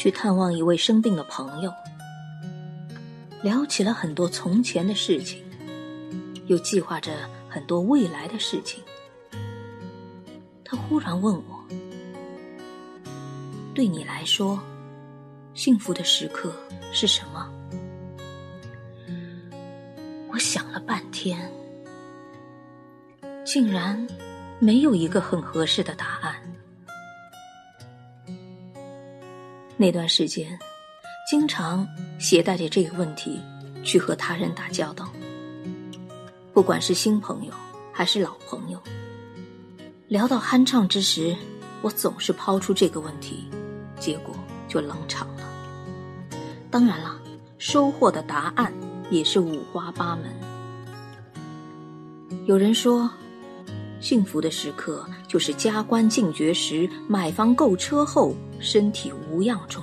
[0.00, 1.70] 去探望一位生病的朋友，
[3.42, 5.44] 聊起了很多从前的事情，
[6.46, 7.12] 又计划着
[7.50, 8.82] 很多未来的事情。
[10.64, 11.62] 他忽然问我
[13.76, 14.58] ：“对你来说，
[15.52, 16.50] 幸福的时刻
[16.94, 17.52] 是什么？”
[20.32, 21.52] 我想了半天，
[23.44, 24.08] 竟然
[24.58, 26.29] 没有一个很合适的答案。
[29.80, 30.58] 那段时间，
[31.26, 31.88] 经常
[32.18, 33.40] 携带着这个问题
[33.82, 35.10] 去和他人打交道，
[36.52, 37.52] 不管是新朋友
[37.90, 38.78] 还是老朋友，
[40.06, 41.34] 聊到酣畅之时，
[41.80, 43.48] 我总是抛出这个问题，
[43.98, 44.34] 结果
[44.68, 45.48] 就冷场了。
[46.70, 47.18] 当然了，
[47.56, 48.70] 收获的答案
[49.10, 50.24] 也是五花八门。
[52.44, 53.10] 有人说。
[54.00, 59.82] 幸福的时刻，就是加官进爵时、买房购车后、身体无恙中。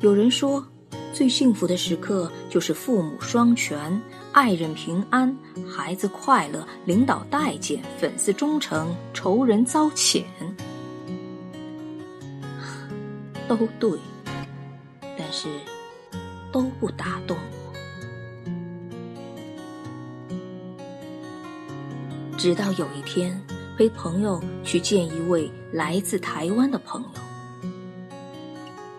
[0.00, 0.66] 有人说，
[1.12, 4.00] 最幸福的时刻就是父母双全、
[4.32, 5.36] 爱人平安、
[5.68, 10.22] 孩子快乐、领导待见、粉丝忠诚、仇人遭谴。
[13.46, 13.98] 都对，
[15.02, 15.48] 但是
[16.50, 17.36] 都不打动。
[22.38, 23.36] 直到有一天，
[23.76, 27.08] 陪朋友去见一位来自台湾的朋友。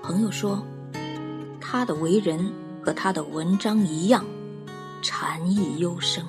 [0.03, 0.61] 朋友说，
[1.61, 2.51] 他的为人
[2.83, 4.25] 和他的文章一样，
[5.01, 6.21] 禅意幽深。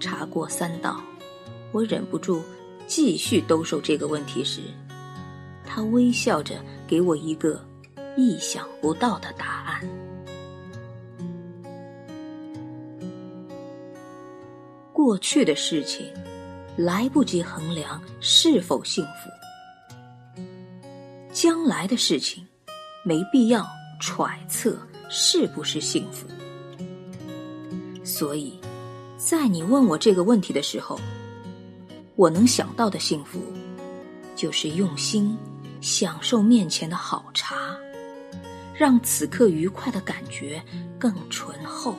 [0.00, 1.00] 茶过三道，
[1.70, 2.42] 我忍不住
[2.88, 4.62] 继续兜售这个问题时，
[5.64, 6.56] 他微笑着
[6.88, 7.64] 给我一个
[8.16, 9.59] 意想不到的答案。
[15.02, 16.12] 过去的事情，
[16.76, 20.42] 来不及衡量是否幸福；
[21.32, 22.46] 将来的事情，
[23.02, 23.66] 没必要
[23.98, 24.78] 揣测
[25.08, 26.26] 是不是幸福。
[28.04, 28.60] 所以，
[29.16, 31.00] 在你问我这个问题的时候，
[32.14, 33.40] 我能想到的幸福，
[34.36, 35.34] 就是用心
[35.80, 37.74] 享受面前的好茶，
[38.74, 40.62] 让此刻愉快的感觉
[40.98, 41.94] 更醇厚。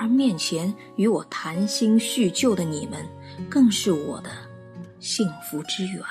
[0.00, 3.06] 而面前与我谈心叙旧的你们，
[3.50, 4.30] 更是我的
[4.98, 6.02] 幸福之源。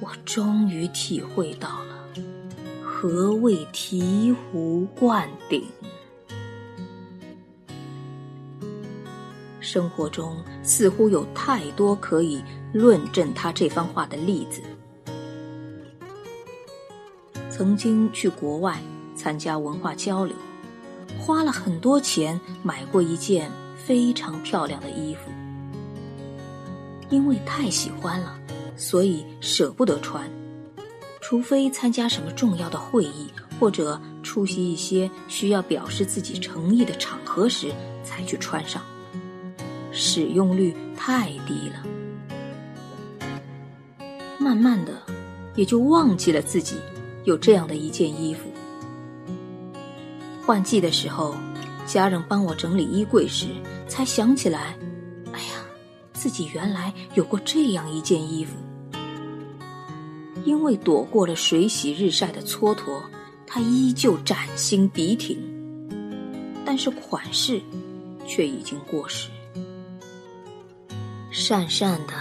[0.00, 2.08] 我终于体会到了
[2.84, 5.66] 何谓醍醐灌顶。
[9.58, 12.40] 生活中似乎有太多可以
[12.72, 14.62] 论证他这番话的例子。
[17.50, 18.80] 曾经去国外。
[19.20, 20.34] 参加文化交流，
[21.18, 25.30] 花了很多钱买过一件非常漂亮的衣服，
[27.10, 28.34] 因为太喜欢了，
[28.78, 30.26] 所以舍不得穿，
[31.20, 37.70] 除非参加什么重要的会议或者出席一些需要表示自己诚意的场合时
[38.02, 38.80] 才去穿上，
[39.92, 41.84] 使用率太低了。
[44.38, 44.94] 慢慢的，
[45.56, 46.76] 也就忘记了自己
[47.24, 48.49] 有这样的一件衣服。
[50.50, 51.36] 换季的时候，
[51.86, 53.46] 家人帮我整理衣柜时，
[53.86, 54.76] 才想起来，
[55.32, 55.64] 哎呀，
[56.12, 58.56] 自己原来有过这样一件衣服。
[60.44, 63.00] 因为躲过了水洗日晒的蹉跎，
[63.46, 65.38] 它依旧崭新笔挺，
[66.64, 67.62] 但是款式
[68.26, 69.30] 却已经过时。
[71.32, 72.14] 讪讪的，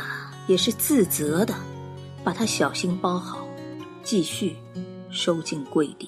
[0.46, 1.56] 也是自责的，
[2.24, 3.40] 把它小心包好，
[4.04, 4.56] 继续
[5.10, 6.08] 收进柜底。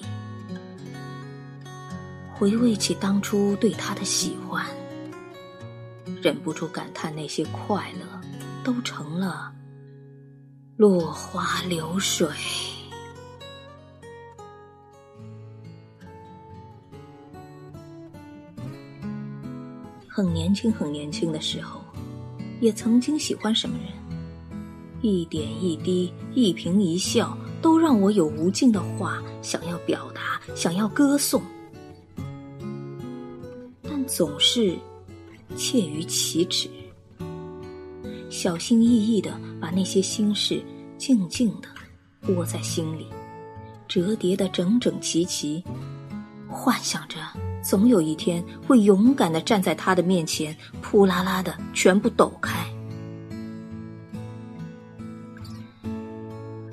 [2.42, 4.66] 回味起当初对他的喜欢，
[6.20, 8.20] 忍不住感叹那些快乐
[8.64, 9.54] 都成了
[10.76, 12.26] 落花流水。
[20.08, 21.80] 很年轻，很年轻的时候，
[22.60, 23.86] 也曾经喜欢什么人，
[25.00, 31.40] 一点一滴，一颦一笑，都让我有无尽的话想要表达，想要歌颂。
[34.06, 34.76] 总是
[35.56, 36.68] 怯于启齿，
[38.30, 40.62] 小心翼翼的把那些心事
[40.98, 41.68] 静静的
[42.34, 43.06] 窝在心里，
[43.88, 45.62] 折叠的整整齐齐，
[46.48, 47.16] 幻想着
[47.62, 52.66] 总有一天会勇敢的站在他的面前，扑啦啦的全部抖开。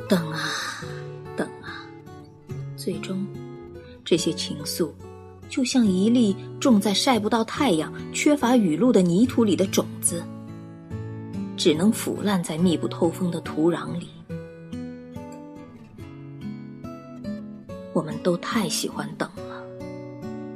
[0.07, 0.39] 等啊，
[1.35, 1.85] 等啊，
[2.75, 3.27] 最终
[4.03, 4.89] 这些情愫。
[5.49, 10.23] 就像一粒种在晒不到太阳、缺乏雨露的泥土里的种子，
[11.57, 14.07] 只能腐烂在密不透风的土壤里。
[17.93, 19.61] 我们都太喜欢等了，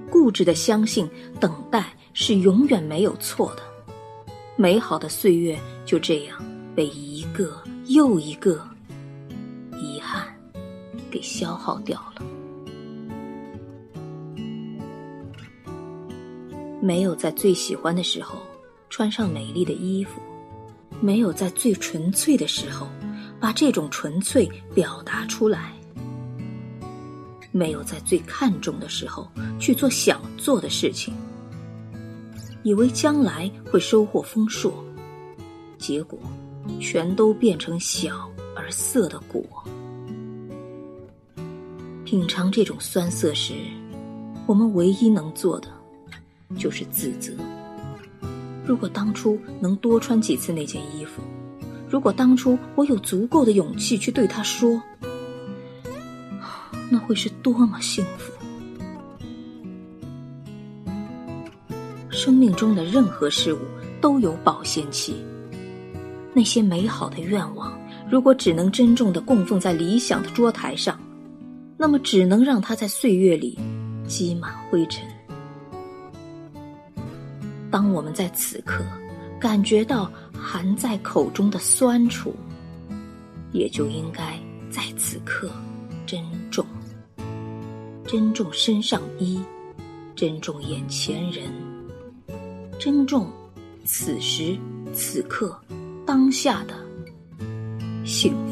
[0.09, 3.63] 固执的相信等待是永远没有错的。
[4.55, 6.37] 美好的岁月就这样
[6.75, 8.65] 被一个又一个
[9.81, 10.27] 遗憾
[11.09, 12.23] 给消耗掉了。
[16.83, 18.39] 没有在最喜欢的时候
[18.89, 20.19] 穿上美丽的衣服，
[20.99, 22.89] 没有在最纯粹的时候
[23.39, 25.71] 把这种纯粹表达出来，
[27.53, 31.13] 没有在最看重的时候去做想做的事情。
[32.63, 34.83] 以为将来会收获丰硕，
[35.77, 36.19] 结果
[36.81, 39.41] 全都变成小而涩的果。
[42.03, 43.53] 品尝这种酸涩时，
[44.45, 45.69] 我们唯一能做的
[46.55, 47.33] 就是自责。
[48.65, 51.21] 如果当初能多穿几次那件衣服，
[51.89, 54.81] 如果当初我有足够的勇气去对他说，
[56.89, 58.31] 那会是多么幸福。
[62.09, 63.59] 生命中的任何事物
[63.99, 65.15] 都有保鲜期。
[66.33, 67.77] 那些美好的愿望，
[68.09, 70.97] 如果只能珍重的供奉在理想的桌台上，
[71.77, 73.59] 那么只能让它在岁月里
[74.07, 75.03] 积满灰尘。
[77.73, 78.85] 当我们在此刻
[79.39, 82.31] 感觉到含在口中的酸楚，
[83.51, 84.39] 也就应该
[84.69, 85.49] 在此刻
[86.05, 86.21] 珍
[86.51, 86.63] 重，
[88.05, 89.41] 珍重身上衣，
[90.15, 91.51] 珍重眼前人。
[92.77, 93.27] 珍重
[93.83, 94.55] 此时
[94.93, 95.59] 此刻
[96.05, 96.75] 当下的
[98.05, 98.42] 幸福。